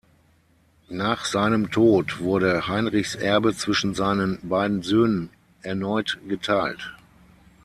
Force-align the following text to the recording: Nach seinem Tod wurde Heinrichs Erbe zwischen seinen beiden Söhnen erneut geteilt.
Nach 0.89 1.25
seinem 1.25 1.69
Tod 1.69 2.17
wurde 2.19 2.67
Heinrichs 2.67 3.13
Erbe 3.13 3.53
zwischen 3.55 3.93
seinen 3.93 4.39
beiden 4.49 4.81
Söhnen 4.81 5.29
erneut 5.61 6.17
geteilt. 6.27 6.95